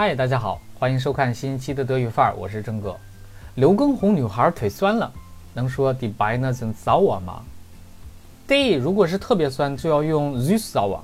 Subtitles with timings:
[0.00, 2.96] 嗨，大家好，欢迎收看新一期的德语范儿，我是郑哥。
[3.56, 5.12] 刘畊宏女孩腿酸了，
[5.52, 7.42] 能说 die b e i n e sind s a u e 吗
[8.46, 11.00] ？die 如果是特别酸，就要用 süß sauer。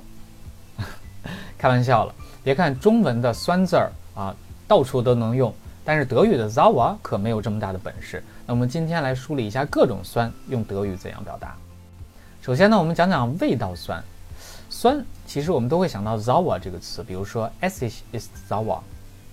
[1.59, 2.15] 开玩笑了，
[2.45, 4.33] 别看中文的酸字儿啊，
[4.69, 5.53] 到处都能用，
[5.85, 8.23] 但是德语的 s a u e 可没有这么大的本事。
[8.47, 11.57] 那我们今天来梳理一下各种酸用德语怎样表达。
[12.41, 14.01] 首先呢，我们讲讲味道酸。
[14.85, 18.81] 酸其实我们都会想到 sauer 这个词，比如说 Essig is sauer，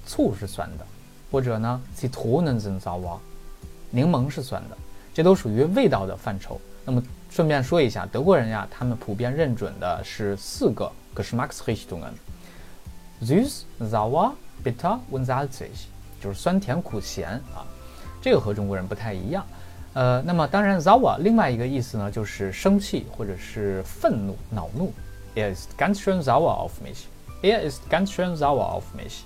[0.06, 0.86] 醋是酸的，
[1.30, 3.18] 或者呢 Zitronen sind sauer，
[3.90, 4.78] 柠檬是酸的，
[5.14, 6.58] 这都属于味道的范畴。
[6.86, 14.32] 那么顺便说一下，德国人呀，他们普遍认准的是四个 Geschmacksrichtungen：süß、sauer、
[14.64, 15.68] bitter und salzig，
[16.22, 17.68] 就是酸甜苦咸啊。
[18.22, 19.46] 这个和中国人不太一样。
[19.96, 24.94] 呃，那么当然 sauer 另外一个意思呢，就是生气或者是愤怒、恼怒。
[25.34, 27.06] Er ist ganz schön sauer auf mich.
[27.42, 29.22] Er ist ganz schön sauer auf mich.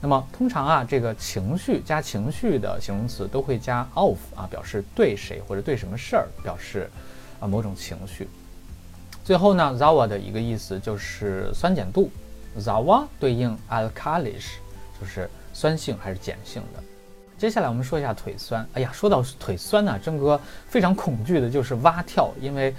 [0.00, 6.88] 那么通常啊，这个情绪加情绪的形容词都会加 of 啊，表示对谁或者对什么事儿表示
[7.40, 8.28] 啊某种情绪。
[9.24, 12.08] 最后呢，sauer 的一个意思就是酸碱度
[12.56, 14.58] ，sauer 对应 alkalish，
[15.00, 16.82] 就是酸性还是碱性的。
[17.36, 18.64] 接下来我们说一下腿酸。
[18.74, 22.72] 哎呀，说到腿酸呢，郑哥非常恐惧的就是蛙跳，因为。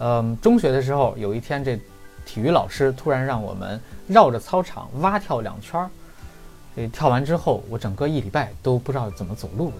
[0.00, 1.78] 嗯，中学的时候有一天，这
[2.24, 5.90] 体育老师突然让我们绕着操场蛙跳两圈儿。
[6.76, 9.76] 诶跳完之后，我整个一礼拜都不知道怎么走路的。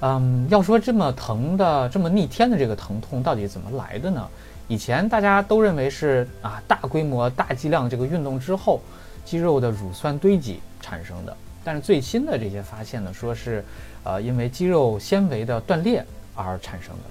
[0.00, 4.26] 嗯，要说这么疼的、这么逆天的这个疼痛到底怎么来的呢？
[4.66, 8.80] 以前大家都认为是啊大规模、大剂量这个运动之后，
[9.24, 11.36] 肌肉的乳酸堆积产生的。
[11.62, 13.64] 但是最新的这些发现呢，说是
[14.04, 17.02] 呃因为肌肉纤维的断裂而产生的。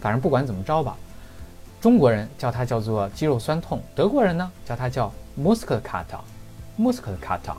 [0.00, 0.96] 反正不管怎么着吧。
[1.86, 7.54] 中国人叫它叫做肌肉酸痛，德国人呢叫它叫 Muskelkater，Muskelkater。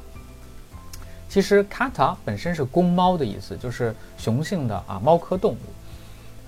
[1.29, 5.57] 其实 Kater 本身是公猫的意思，就是雄性的啊猫科动物。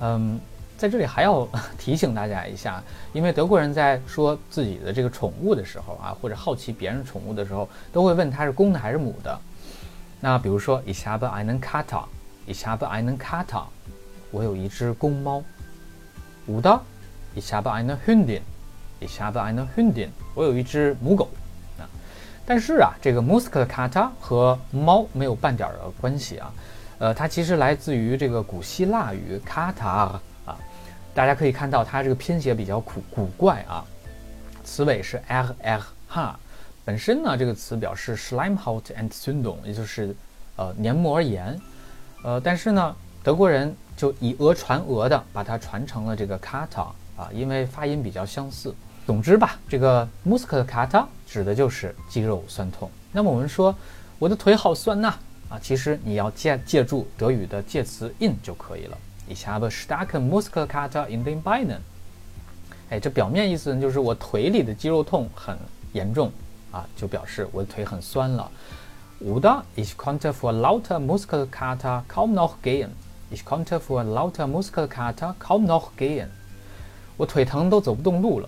[0.02, 0.38] 嗯，
[0.78, 1.48] 在这里还要
[1.80, 9.40] 提醒大家一下，因为德国人在说自己的这个宠物的时候啊，或者好奇别人宠物的时候，都会问它是公的还是母的。
[10.20, 13.64] 那比如说，Ich habe einen Kater，Ich habe einen Kater，
[14.32, 15.42] 我有一只公猫。
[16.46, 16.78] 五的。
[17.40, 18.42] Ich habe eine Hündin.
[19.00, 20.10] Ich habe eine Hündin.
[20.36, 21.30] 我有一只母狗
[21.78, 21.88] 啊。
[22.46, 26.54] 但是啊，这个 Muskelkater 和猫没有半点的关系啊。
[26.98, 30.58] 呃，它其实来自于这个古希腊语 kata 啊。
[31.14, 33.86] 大家可以看到它这个拼写比较古古怪啊。
[34.66, 36.40] 词尾是 r r h。
[36.84, 40.14] 本身呢，这个词表示 Schleimhautentzündung，也就是
[40.58, 41.58] 呃黏膜炎。
[42.22, 46.88] 呃，但是呢，德国人就以讹传讹的把它传成了这个 kata。
[47.20, 48.74] 啊，因为发音比较相似。
[49.06, 52.90] 总之吧，这个 Muskelkater 指的就是肌肉酸痛。
[53.12, 53.76] 那么我们说
[54.18, 55.14] 我的腿好酸呐，
[55.50, 58.98] 啊，其实你要借借助德语的介词 in 就可以了。
[59.30, 61.80] Ich habe starke Muskelkater in den Beinen。
[62.90, 65.58] 哎，这表面意思呢就是我腿里的肌肉痛很
[65.92, 66.32] 严重
[66.72, 68.50] 啊，就表示我的腿很酸了。
[69.22, 72.90] Oder ich konnte vor lauter Muskelkater kaum noch gehen。
[73.30, 76.28] Ich konnte vor lauter Muskelkater kaum noch gehen。
[77.20, 78.48] 我腿疼都走不动路了，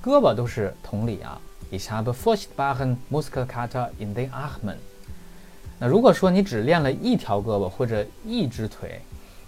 [0.00, 1.36] 胳膊都是同理啊。
[1.72, 4.76] Ich habe furchtbaren Muskelkater in den Armen。
[5.80, 9.00] 那如果说你只练了一条胳膊或者一只腿，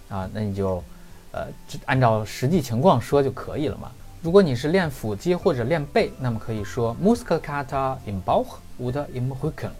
[0.09, 0.83] 啊，那你就，
[1.31, 1.47] 呃，
[1.85, 3.89] 按照实际情况说就可以了嘛。
[4.21, 9.71] 如果你是练腹肌或者练背，那么可以说 Muskelkater im Bauch oder im Rücken。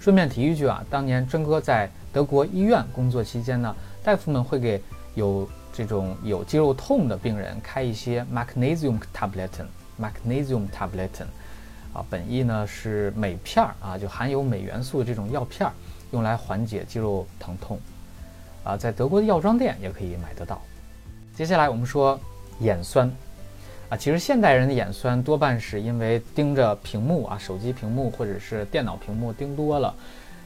[0.00, 3.72] 顺便提一句啊，当年真哥在德国医院工作期间呢，
[4.02, 4.82] 大夫们会给
[5.14, 5.48] 有。
[5.72, 11.24] 这种有肌肉痛的病人开一些 magnesium tabletin，magnesium tabletin，
[11.94, 15.72] 啊，本意呢是镁片儿啊，就含有镁元素的这种药片儿，
[16.10, 17.80] 用来缓解肌肉疼痛，
[18.62, 20.60] 啊，在德国的药妆店也可以买得到。
[21.34, 22.20] 接下来我们说
[22.60, 23.10] 眼酸，
[23.88, 29.94] 啊，其实现代人的眼酸多半是因为盯着屏幕啊，手机屏幕或者是电脑屏幕盯多了，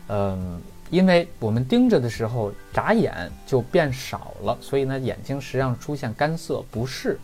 [0.07, 0.63] 嗯。
[0.91, 7.19] 因为我们盯着的时候，眨眼就变少了，所以呢，眼睛实际上出现干涩不适，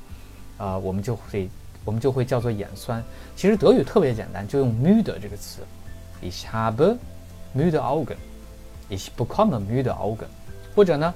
[0.58, 1.48] 啊，我们就会
[1.84, 3.02] 我们就会叫做眼酸。
[3.36, 5.60] 其实德语特别简单，就用 müde 这个词
[6.22, 6.96] ，ich habe
[7.56, 10.26] müde Augen，ich bekomme müde Augen，
[10.74, 11.14] 或者呢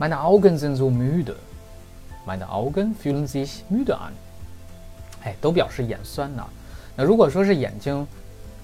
[0.00, 4.10] ，meine Augen sind so müde，meine Augen fühlen sich müde an，
[5.22, 6.44] 哎，都表示眼酸呢。
[6.96, 8.04] 那如果说是眼睛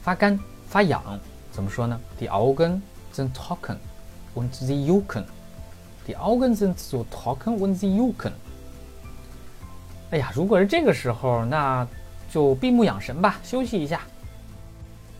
[0.02, 0.36] 发干
[0.68, 1.00] 发痒，
[1.52, 2.80] 怎么说呢？die Augen
[3.14, 3.76] sind trocken
[4.34, 5.24] und sie jucken.
[6.06, 8.32] Die Augen sind so trocken und sie jucken.
[10.10, 11.86] 哎呀，如果是这个时候，那
[12.30, 14.00] 就闭目养神吧，休息一下。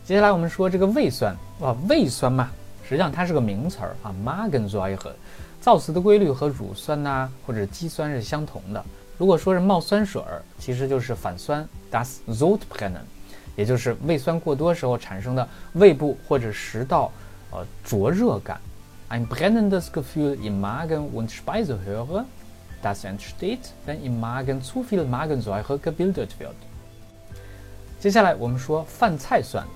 [0.05, 2.49] 接下来我们说这个胃酸，啊，胃酸嘛，
[2.83, 5.11] 实际上它是个名词儿啊，Magensäure，
[5.59, 8.85] 造词的规律和乳酸呐或者肌酸是相同的。
[9.17, 13.01] 如果说是冒酸水儿，其实就是反酸，das Sodbrennen，
[13.55, 17.11] 也就是胃酸过多时候产生的胃部或者食道
[17.50, 18.60] 呃灼热感。
[19.08, 22.24] Ein brennendes Gefühl im Magen und Speiseröhre,
[22.80, 26.54] das entsteht, wenn im Magen zu viel Magensäure gebildet wird。
[27.98, 29.66] 接下来我们说饭菜酸。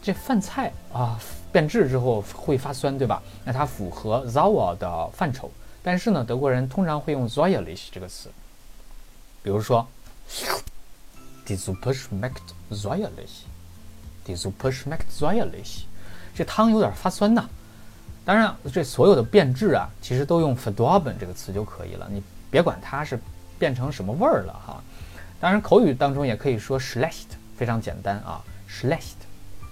[0.00, 1.20] 这饭菜啊
[1.52, 3.20] 变质之后会发酸，对吧？
[3.44, 5.50] 那它符合 sauer 的范畴，
[5.82, 8.30] 但是呢，德国人通常会用 säuerlich 这个词。
[9.42, 9.86] 比如说，
[11.46, 15.84] die Suppe schmeckt säuerlich，die Suppe schmeckt säuerlich，
[16.35, 17.47] 这汤有点发酸呐。
[18.25, 22.07] 当然，这所有的变质啊，其实都用 verdorben 这个词就可以了。
[22.09, 23.19] 你别管它是
[23.59, 24.81] 变成什么味儿了哈。
[25.39, 29.17] 当然，口语当中也可以说 schlecht，非常简单啊，schlecht。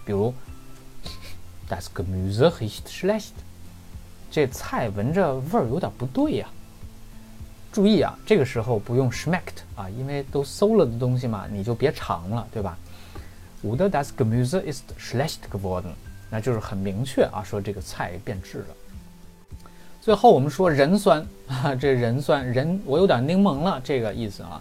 [0.03, 0.33] 比如
[1.69, 3.31] ，“das Gemüse ist schlecht，
[4.29, 6.47] 这菜闻着味儿有点不对呀。
[7.71, 12.77] 注意啊，这个时候不用 schmeckt 啊，因为都馊了的东西嘛，你就别尝了，对吧
[13.63, 15.93] ？Oder das Gemüse ist schlecht geworden，
[16.31, 18.65] 那就是很明确啊，说这个菜变质了。
[20.01, 24.59] 最后我们说人酸啊，这人酸人，我有点柠檬了，这个意思啊。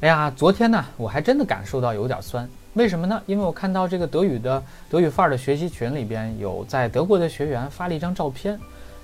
[0.00, 2.46] 哎呀，昨天呢，我还真的感受到有点酸。
[2.74, 3.22] 为什么呢？
[3.26, 8.60] 因为我看到这个德语的德语范儿的学习群里边有在德国的学员发了一张照片，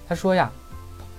[0.06, 0.50] 他说呀，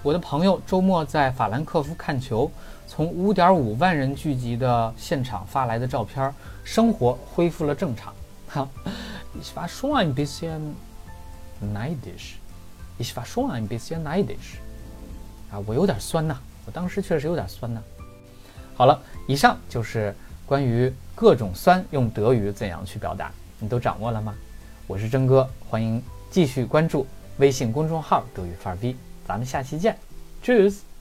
[0.04, 2.50] 我的朋友周末在法兰克福看球，
[2.88, 6.31] 从五点五万人聚集的现场发来的照片，
[6.63, 8.13] 生活恢复了正常。
[8.48, 8.69] 哈
[9.41, 10.75] ，Ich war schon ein bisschen
[11.61, 12.35] neidisch.
[12.97, 14.59] Ich war schon ein bisschen neidisch.
[15.51, 17.81] 啊，我有点酸呐，我当时确实有点酸呐。
[18.75, 20.15] 好了，以上就是
[20.45, 20.93] 关于。
[21.17, 23.31] 各种酸用德语怎样去表达？
[23.57, 24.35] 你都掌握了吗？
[24.85, 29.97] 我是真哥，欢迎继续关注微信公众号“德语范儿 B”，”，咱们下期见
[30.43, 30.94] ，Cheers。